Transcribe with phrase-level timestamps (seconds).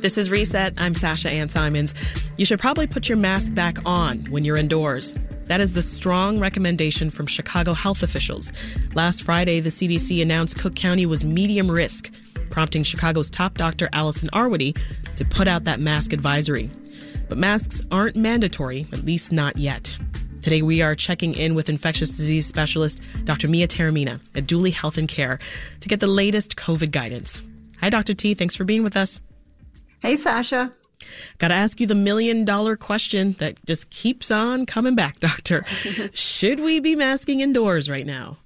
[0.00, 0.74] This is Reset.
[0.78, 1.92] I'm Sasha Ann Simons.
[2.36, 5.12] You should probably put your mask back on when you're indoors.
[5.46, 8.52] That is the strong recommendation from Chicago health officials.
[8.94, 12.12] Last Friday, the CDC announced Cook County was medium risk,
[12.48, 14.78] prompting Chicago's top doctor Allison Arwady
[15.16, 16.70] to put out that mask advisory.
[17.28, 19.96] But masks aren't mandatory, at least not yet.
[20.42, 23.48] Today, we are checking in with infectious disease specialist Dr.
[23.48, 25.40] Mia Taormina at Duly Health and Care
[25.80, 27.40] to get the latest COVID guidance.
[27.80, 28.14] Hi, Dr.
[28.14, 28.34] T.
[28.34, 29.18] Thanks for being with us.
[30.00, 30.72] Hey, Sasha.
[31.38, 35.64] Got to ask you the million dollar question that just keeps on coming back, Doctor.
[36.12, 38.38] Should we be masking indoors right now?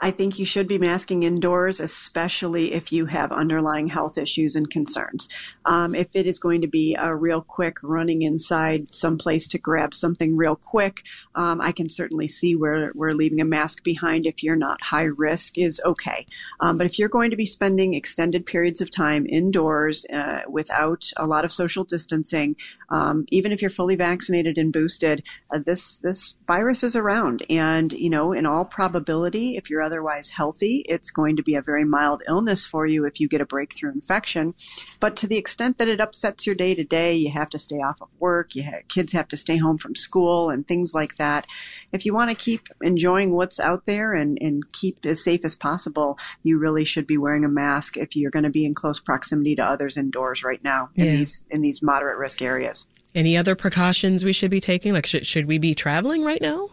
[0.00, 4.68] I think you should be masking indoors, especially if you have underlying health issues and
[4.68, 5.28] concerns.
[5.64, 9.94] Um, if it is going to be a real quick running inside someplace to grab
[9.94, 11.04] something real quick,
[11.36, 15.04] um, I can certainly see where, where leaving a mask behind if you're not high
[15.04, 16.26] risk is okay.
[16.60, 21.10] Um, but if you're going to be spending extended periods of time indoors uh, without
[21.16, 22.56] a lot of social distancing,
[22.90, 27.92] um, even if you're fully vaccinated and boosted, uh, this this virus is around, and
[27.92, 31.84] you know, in all probability, if you're otherwise healthy, it's going to be a very
[31.84, 34.54] mild illness for you if you get a breakthrough infection.
[35.00, 37.76] But to the extent that it upsets your day to day, you have to stay
[37.76, 41.46] off of work, you kids have to stay home from school, and things like that.
[41.92, 45.54] If you want to keep enjoying what's out there and, and keep as safe as
[45.54, 48.98] possible, you really should be wearing a mask if you're going to be in close
[48.98, 51.16] proximity to others indoors right now in yeah.
[51.16, 52.86] these in these moderate risk areas.
[53.14, 54.92] Any other precautions we should be taking?
[54.92, 56.70] Like, should, should we be traveling right now?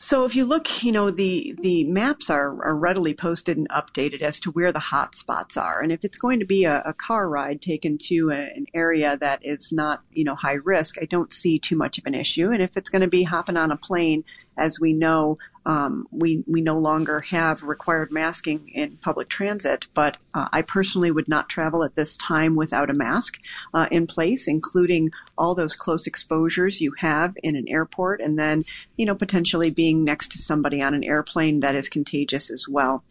[0.00, 4.22] So if you look, you know, the, the maps are, are readily posted and updated
[4.22, 5.82] as to where the hot spots are.
[5.82, 9.18] And if it's going to be a, a car ride taken to a, an area
[9.18, 12.52] that is not, you know, high risk, I don't see too much of an issue.
[12.52, 14.22] And if it's going to be hopping on a plane,
[14.56, 19.86] as we know, um, we we no longer have required masking in public transit.
[19.92, 23.38] But uh, I personally would not travel at this time without a mask
[23.74, 28.64] uh, in place, including all those close exposures you have in an airport, and then
[28.96, 33.04] you know potentially being next to somebody on an airplane that is contagious as well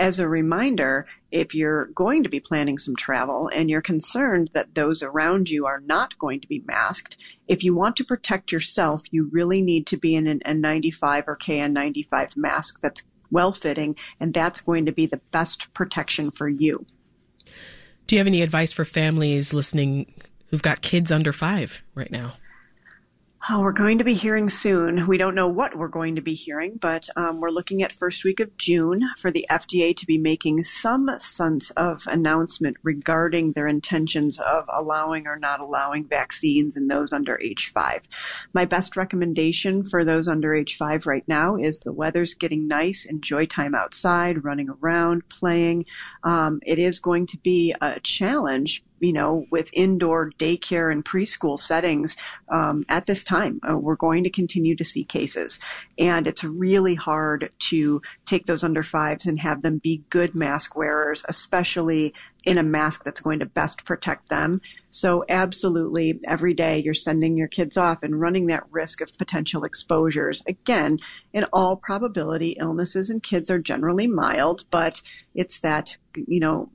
[0.00, 4.74] as a reminder, if you're going to be planning some travel and you're concerned that
[4.74, 9.02] those around you are not going to be masked, if you want to protect yourself,
[9.10, 14.32] you really need to be in an N95 or KN95 mask that's well fitting, and
[14.32, 16.86] that's going to be the best protection for you.
[18.06, 20.14] Do you have any advice for families listening
[20.46, 22.32] who've got kids under five right now?
[23.48, 25.06] Oh, we're going to be hearing soon.
[25.06, 28.22] We don't know what we're going to be hearing, but um, we're looking at first
[28.22, 33.66] week of June for the FDA to be making some sense of announcement regarding their
[33.66, 38.02] intentions of allowing or not allowing vaccines in those under age five.
[38.52, 43.06] My best recommendation for those under age five right now is the weather's getting nice.
[43.06, 45.86] Enjoy time outside, running around, playing.
[46.24, 51.58] Um, it is going to be a challenge you know, with indoor daycare and preschool
[51.58, 52.16] settings
[52.48, 53.60] um, at this time.
[53.68, 55.58] Uh, we're going to continue to see cases.
[55.98, 60.76] And it's really hard to take those under fives and have them be good mask
[60.76, 62.12] wearers, especially
[62.44, 64.60] in a mask that's going to best protect them.
[64.88, 69.64] So absolutely every day you're sending your kids off and running that risk of potential
[69.64, 70.42] exposures.
[70.46, 70.96] Again,
[71.32, 75.02] in all probability, illnesses in kids are generally mild, but
[75.34, 76.70] it's that, you know,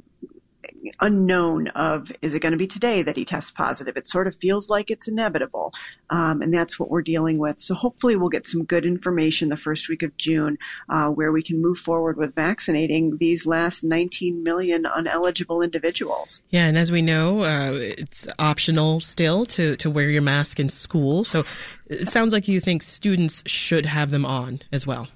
[1.02, 3.98] unknown of is it going to be today that he tests positive?
[3.98, 5.74] It sort of feels like it's inevitable.
[6.09, 7.59] Um, and that's what we're dealing with.
[7.59, 10.58] So hopefully we'll get some good information the first week of June
[10.90, 16.42] uh, where we can move forward with vaccinating these last 19 million uneligible individuals.
[16.50, 20.70] Yeah, and as we know, uh, it's optional still to, to wear your mask in
[20.70, 21.24] school.
[21.24, 21.44] So
[21.88, 25.08] it sounds like you think students should have them on as well.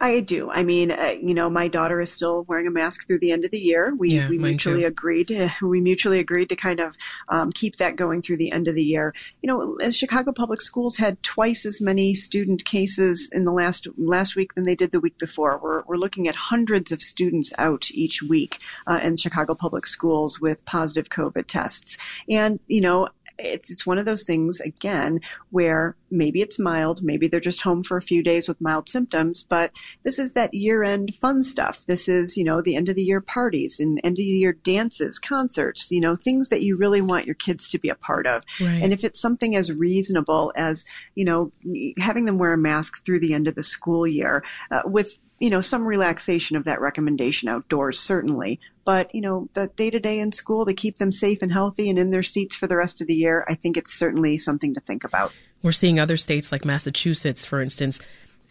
[0.00, 0.48] I do.
[0.50, 3.44] I mean, uh, you know, my daughter is still wearing a mask through the end
[3.44, 3.94] of the year.
[3.96, 4.86] We, yeah, we mutually too.
[4.86, 5.28] agreed.
[5.28, 6.96] To, we mutually agreed to kind of
[7.28, 9.12] um, keep that going through the end of the year.
[9.42, 13.88] You know, as Chicago Public Schools had twice as many student cases in the last
[13.96, 15.58] last week than they did the week before.
[15.60, 20.40] We're we're looking at hundreds of students out each week uh, in Chicago Public Schools
[20.40, 21.98] with positive COVID tests.
[22.28, 23.08] And you know,
[23.38, 25.20] it's it's one of those things again
[25.50, 29.42] where maybe it's mild, maybe they're just home for a few days with mild symptoms,
[29.42, 29.70] but
[30.02, 31.84] this is that year-end fun stuff.
[31.86, 34.52] This is, you know, the end of the year parties and end of the year
[34.52, 38.26] dances, concerts, you know, things that you really want your kids to be a part
[38.26, 38.42] of.
[38.60, 38.82] Right.
[38.82, 41.52] And if it's something as reasonable as, you know,
[41.98, 45.50] having them wear a mask through the end of the school year uh, with you
[45.50, 48.58] know, some relaxation of that recommendation outdoors, certainly.
[48.84, 51.88] But, you know, the day to day in school to keep them safe and healthy
[51.88, 54.74] and in their seats for the rest of the year, I think it's certainly something
[54.74, 55.32] to think about.
[55.62, 58.00] We're seeing other states like Massachusetts, for instance,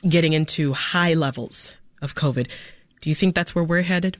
[0.07, 2.47] getting into high levels of COVID.
[3.01, 4.17] Do you think that's where we're headed?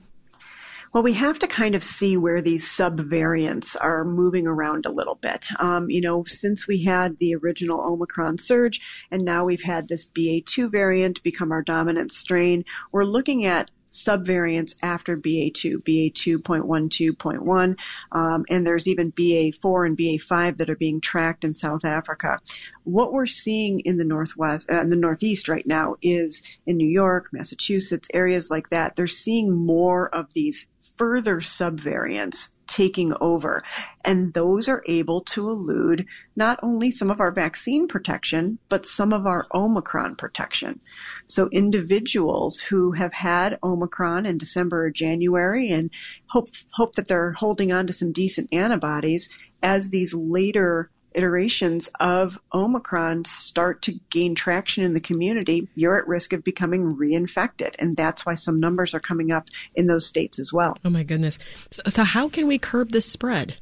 [0.92, 5.16] Well, we have to kind of see where these subvariants are moving around a little
[5.16, 5.46] bit.
[5.58, 10.08] Um, you know, since we had the original Omicron surge and now we've had this
[10.08, 17.78] BA2 variant become our dominant strain, we're looking at subvariants after BA2, BA2.12.1,
[18.12, 22.38] um, and there's even BA4 and BA5 that are being tracked in South Africa.
[22.84, 26.88] What we're seeing in the Northwest, uh, in the Northeast right now is in New
[26.88, 30.68] York, Massachusetts, areas like that, they're seeing more of these
[30.98, 33.62] further subvariants taking over.
[34.04, 36.06] And those are able to elude
[36.36, 40.80] not only some of our vaccine protection, but some of our Omicron protection.
[41.24, 45.90] So individuals who have had Omicron in December or January and
[46.26, 49.30] hope, hope that they're holding on to some decent antibodies
[49.62, 56.06] as these later iterations of Omicron start to gain traction in the community, you're at
[56.06, 57.74] risk of becoming reinfected.
[57.78, 60.76] And that's why some numbers are coming up in those states as well.
[60.84, 61.38] Oh, my goodness.
[61.70, 63.56] So, so how can we curb this spread?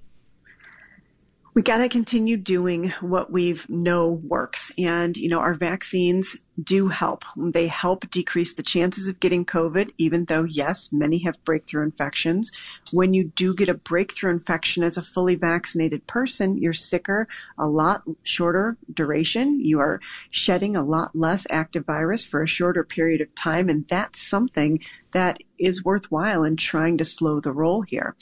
[1.56, 4.70] We got to continue doing what we've know works.
[4.76, 7.24] And, you know, our vaccines do help.
[7.34, 12.52] They help decrease the chances of getting COVID, even though, yes, many have breakthrough infections.
[12.92, 17.26] When you do get a breakthrough infection as a fully vaccinated person, you're sicker
[17.56, 19.58] a lot shorter duration.
[19.58, 23.70] You are shedding a lot less active virus for a shorter period of time.
[23.70, 24.76] And that's something
[25.12, 28.14] that is worthwhile in trying to slow the roll here.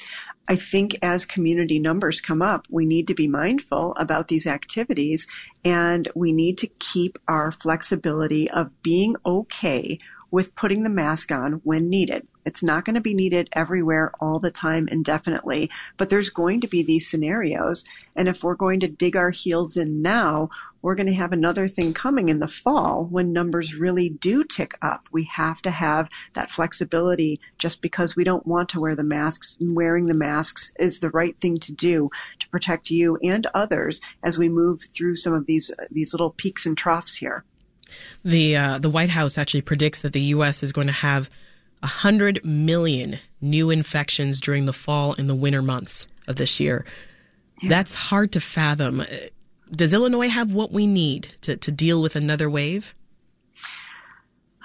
[0.48, 5.26] I think as community numbers come up, we need to be mindful about these activities
[5.64, 9.98] and we need to keep our flexibility of being okay
[10.30, 12.26] with putting the mask on when needed.
[12.44, 16.68] It's not going to be needed everywhere all the time indefinitely, but there's going to
[16.68, 17.84] be these scenarios.
[18.14, 20.50] And if we're going to dig our heels in now,
[20.82, 24.76] we're going to have another thing coming in the fall when numbers really do tick
[24.82, 25.08] up.
[25.10, 29.56] We have to have that flexibility just because we don't want to wear the masks
[29.58, 34.02] and wearing the masks is the right thing to do to protect you and others
[34.22, 37.44] as we move through some of these, these little peaks and troughs here.
[38.24, 40.62] The, uh, the White House actually predicts that the U.S.
[40.62, 41.30] is going to have
[41.80, 46.84] 100 million new infections during the fall and the winter months of this year.
[47.62, 47.68] Yeah.
[47.68, 49.04] That's hard to fathom.
[49.70, 52.94] Does Illinois have what we need to, to deal with another wave?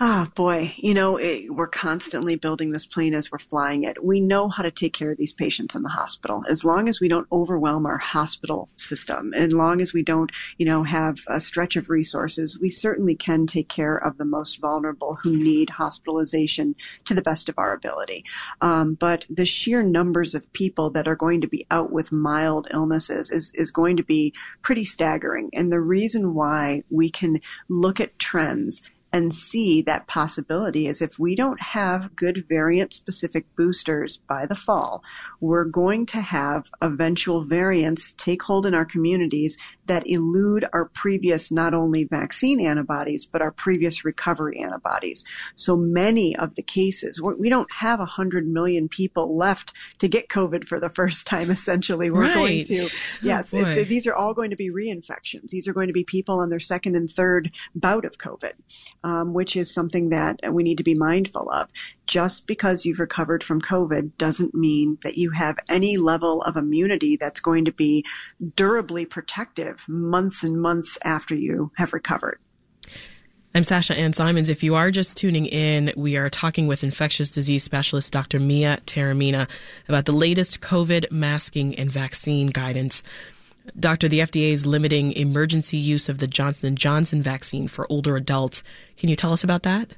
[0.01, 4.01] Ah, oh, boy, you know, it, we're constantly building this plane as we're flying it.
[4.01, 6.41] We know how to take care of these patients in the hospital.
[6.49, 10.65] As long as we don't overwhelm our hospital system, as long as we don't, you
[10.65, 15.15] know, have a stretch of resources, we certainly can take care of the most vulnerable
[15.15, 18.23] who need hospitalization to the best of our ability.
[18.61, 22.69] Um, but the sheer numbers of people that are going to be out with mild
[22.71, 25.49] illnesses is, is going to be pretty staggering.
[25.51, 31.17] And the reason why we can look at trends and see that possibility is if
[31.17, 35.03] we don't have good variant specific boosters by the fall,
[35.39, 39.57] we're going to have eventual variants take hold in our communities
[39.89, 45.25] that elude our previous not only vaccine antibodies, but our previous recovery antibodies.
[45.55, 50.65] So many of the cases, we don't have 100 million people left to get COVID
[50.65, 52.09] for the first time, essentially.
[52.09, 52.33] We're right.
[52.33, 52.89] going to,
[53.21, 55.49] yes, oh it, these are all going to be reinfections.
[55.49, 58.53] These are going to be people on their second and third bout of COVID
[59.03, 61.69] um, which is something that we need to be mindful of.
[62.09, 67.17] Just because you've recovered from COVID doesn't mean that you have any level of immunity
[67.17, 68.03] that's going to be
[68.55, 72.39] durably protective months and months after you have recovered.
[73.53, 74.49] I'm Sasha Ann Simons.
[74.49, 78.39] If you are just tuning in, we are talking with infectious disease specialist Dr.
[78.39, 79.47] Mia Taormina
[79.87, 83.03] about the latest COVID masking and vaccine guidance.
[83.79, 88.15] Doctor, the FDA is limiting emergency use of the Johnson & Johnson vaccine for older
[88.15, 88.63] adults.
[88.97, 89.91] Can you tell us about that?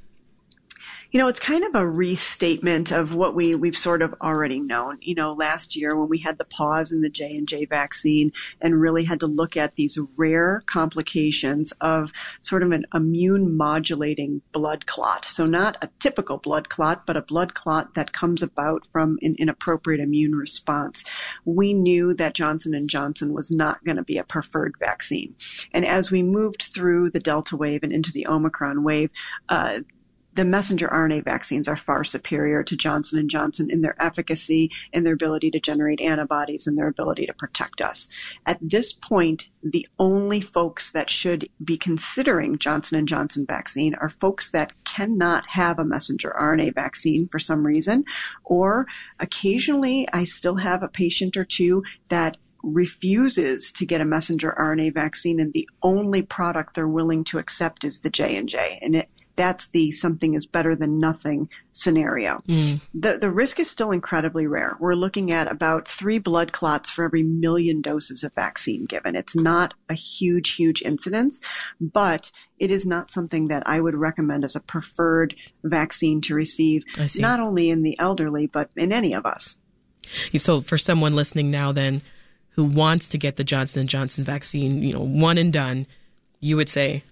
[1.11, 4.97] You know, it's kind of a restatement of what we we've sort of already known.
[5.01, 8.31] You know, last year when we had the pause in the J and J vaccine
[8.61, 14.41] and really had to look at these rare complications of sort of an immune modulating
[14.53, 15.25] blood clot.
[15.25, 19.35] So not a typical blood clot, but a blood clot that comes about from an
[19.37, 21.03] inappropriate immune response.
[21.43, 25.35] We knew that Johnson and Johnson was not going to be a preferred vaccine.
[25.73, 29.09] And as we moved through the Delta wave and into the Omicron wave,
[29.49, 29.81] uh,
[30.33, 35.03] the messenger RNA vaccines are far superior to Johnson & Johnson in their efficacy, in
[35.03, 38.07] their ability to generate antibodies, and their ability to protect us.
[38.45, 44.09] At this point, the only folks that should be considering Johnson & Johnson vaccine are
[44.09, 48.05] folks that cannot have a messenger RNA vaccine for some reason,
[48.43, 48.87] or
[49.19, 54.93] occasionally I still have a patient or two that refuses to get a messenger RNA
[54.93, 59.67] vaccine and the only product they're willing to accept is the J&J and it that's
[59.69, 62.43] the something is better than nothing scenario.
[62.47, 62.81] Mm.
[62.93, 64.75] The, the risk is still incredibly rare.
[64.79, 69.15] We're looking at about three blood clots for every million doses of vaccine given.
[69.15, 71.41] It's not a huge, huge incidence,
[71.79, 76.83] but it is not something that I would recommend as a preferred vaccine to receive,
[77.17, 79.57] not only in the elderly, but in any of us.
[80.37, 82.01] So for someone listening now then
[82.55, 85.87] who wants to get the Johnson & Johnson vaccine, you know, one and done,
[86.41, 87.03] you would say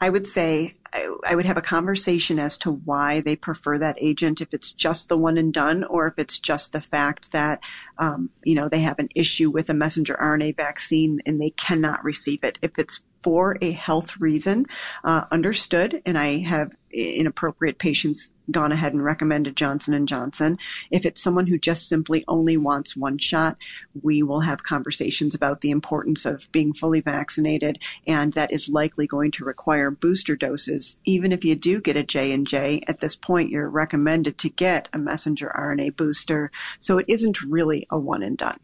[0.00, 3.96] I would say I, I, would have a conversation as to why they prefer that
[4.00, 7.62] agent, if it's just the one and done, or if it's just the fact that,
[7.98, 12.02] um, you know, they have an issue with a messenger RNA vaccine and they cannot
[12.02, 12.58] receive it.
[12.62, 14.66] If it's for a health reason,
[15.04, 16.02] uh, understood.
[16.06, 20.58] And I have inappropriate patients gone ahead and recommended Johnson and Johnson.
[20.90, 23.56] If it's someone who just simply only wants one shot,
[24.02, 29.06] we will have conversations about the importance of being fully vaccinated, and that is likely
[29.06, 31.00] going to require booster doses.
[31.04, 34.48] Even if you do get a J and J, at this point you're recommended to
[34.48, 36.50] get a messenger RNA booster.
[36.78, 38.58] So it isn't really a one and done.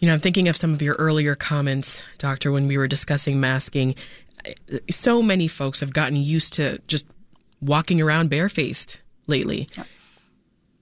[0.00, 3.40] You know, I'm thinking of some of your earlier comments, Doctor, when we were discussing
[3.40, 3.96] masking.
[4.90, 7.06] So many folks have gotten used to just
[7.60, 9.68] walking around barefaced lately.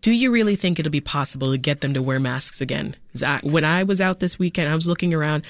[0.02, 2.94] Do you really think it'll be possible to get them to wear masks again?
[3.24, 5.44] I, when I was out this weekend, I was looking around.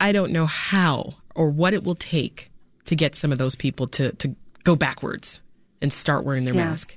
[0.00, 2.50] I don't know how or what it will take
[2.86, 5.40] to get some of those people to, to go backwards
[5.80, 6.64] and start wearing their yeah.
[6.64, 6.96] mask.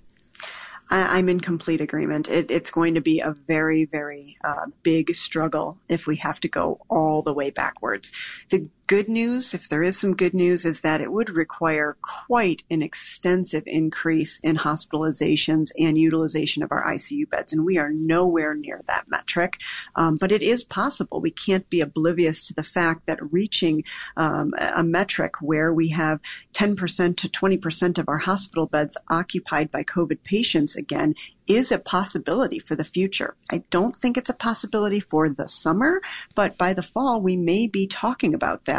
[0.89, 2.29] I, am in complete agreement.
[2.29, 6.47] It, it's going to be a very, very uh, big struggle if we have to
[6.47, 8.11] go all the way backwards.
[8.49, 12.63] The good news, if there is some good news, is that it would require quite
[12.69, 17.53] an extensive increase in hospitalizations and utilization of our ICU beds.
[17.53, 19.59] And we are nowhere near that metric.
[19.95, 21.19] Um, but it is possible.
[21.19, 23.83] We can't be oblivious to the fact that reaching
[24.17, 26.19] um, a metric where we have
[26.53, 31.15] 10% to 20% of our hospital beds occupied by COVID patients again
[31.47, 33.35] is a possibility for the future.
[33.51, 36.01] I don't think it's a possibility for the summer,
[36.33, 38.74] but by the fall, we may be talking about that.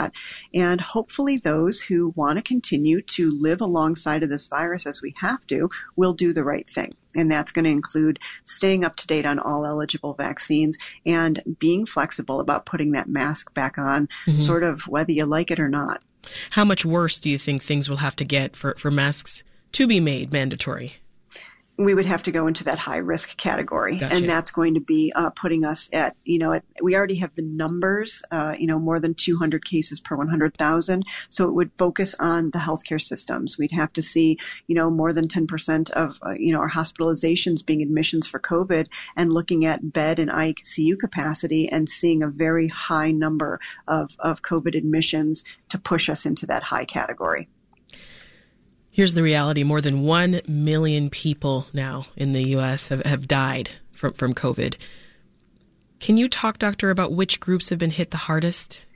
[0.54, 5.14] And hopefully, those who want to continue to live alongside of this virus as we
[5.20, 6.94] have to will do the right thing.
[7.14, 11.86] And that's going to include staying up to date on all eligible vaccines and being
[11.86, 14.36] flexible about putting that mask back on, mm-hmm.
[14.36, 16.02] sort of whether you like it or not.
[16.50, 19.86] How much worse do you think things will have to get for, for masks to
[19.86, 20.94] be made mandatory?
[21.78, 23.98] We would have to go into that high risk category.
[23.98, 24.14] Gotcha.
[24.14, 27.34] And that's going to be uh, putting us at, you know, at, we already have
[27.34, 31.04] the numbers, uh, you know, more than 200 cases per 100,000.
[31.28, 33.58] So it would focus on the healthcare systems.
[33.58, 37.64] We'd have to see, you know, more than 10% of, uh, you know, our hospitalizations
[37.64, 42.68] being admissions for COVID and looking at bed and ICU capacity and seeing a very
[42.68, 47.48] high number of, of COVID admissions to push us into that high category.
[48.96, 52.88] Here's the reality more than 1 million people now in the U.S.
[52.88, 54.76] have, have died from, from COVID.
[56.00, 58.86] Can you talk, Doctor, about which groups have been hit the hardest?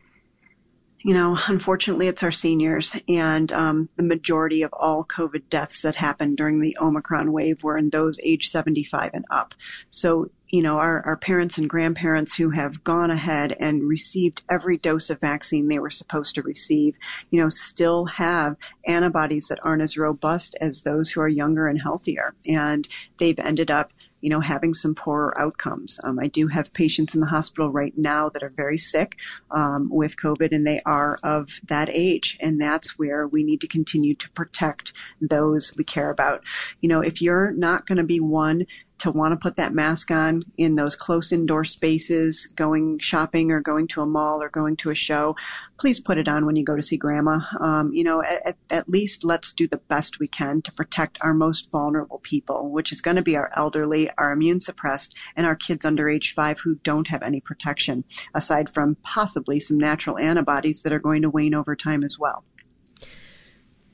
[1.00, 5.96] You know, unfortunately, it's our seniors, and um, the majority of all COVID deaths that
[5.96, 9.54] happened during the Omicron wave were in those age 75 and up.
[9.90, 14.76] So you know, our, our parents and grandparents who have gone ahead and received every
[14.76, 16.96] dose of vaccine they were supposed to receive,
[17.30, 21.80] you know, still have antibodies that aren't as robust as those who are younger and
[21.80, 22.34] healthier.
[22.48, 22.88] And
[23.18, 25.98] they've ended up you know, having some poorer outcomes.
[26.04, 29.16] Um, I do have patients in the hospital right now that are very sick
[29.50, 33.66] um, with COVID, and they are of that age, and that's where we need to
[33.66, 36.42] continue to protect those we care about.
[36.80, 38.66] You know, if you're not going to be one
[39.00, 43.60] to want to put that mask on in those close indoor spaces, going shopping or
[43.60, 45.34] going to a mall or going to a show,
[45.78, 47.40] please put it on when you go to see grandma.
[47.60, 51.32] Um, you know, at, at, least let's do the best we can to protect our
[51.32, 55.56] most vulnerable people, which is going to be our elderly, our immune suppressed, and our
[55.56, 58.04] kids under age five who don't have any protection,
[58.34, 62.44] aside from possibly some natural antibodies that are going to wane over time as well.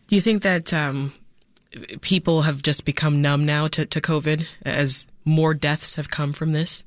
[0.09, 1.13] Do you think that um,
[2.01, 6.53] people have just become numb now to, to COVID as more deaths have come from
[6.53, 6.85] this?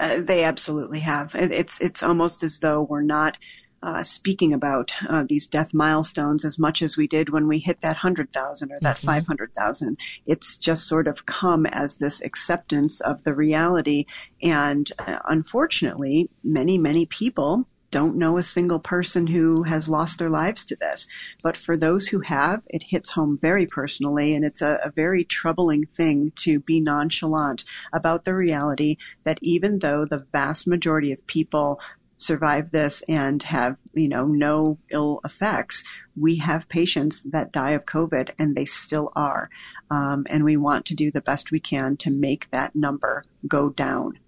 [0.00, 1.32] Uh, they absolutely have.
[1.34, 3.38] It's it's almost as though we're not
[3.82, 7.80] uh, speaking about uh, these death milestones as much as we did when we hit
[7.80, 9.06] that hundred thousand or that mm-hmm.
[9.06, 9.98] five hundred thousand.
[10.26, 14.06] It's just sort of come as this acceptance of the reality,
[14.40, 20.30] and uh, unfortunately, many many people don't know a single person who has lost their
[20.30, 21.06] lives to this.
[21.42, 25.22] But for those who have, it hits home very personally, and it's a, a, very
[25.22, 31.24] troubling thing to be nonchalant about the reality that even though the vast majority of
[31.26, 31.80] people
[32.16, 35.82] survive this and have, you know, no ill effects.
[36.16, 39.50] We have patients that die of COVID and they still are.
[39.90, 43.70] Um, and we want to do the best we can to make that number go
[43.70, 44.18] down.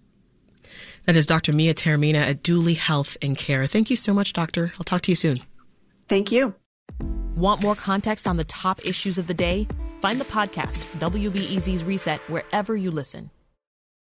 [1.05, 1.53] That is Dr.
[1.53, 3.67] Mia Taormina at Duly Health and Care.
[3.67, 4.73] Thank you so much, Doctor.
[4.79, 5.39] I'll talk to you soon.
[6.07, 6.55] Thank you.
[7.35, 9.67] Want more context on the top issues of the day?
[9.99, 13.29] Find the podcast, WBEZ's Reset, wherever you listen.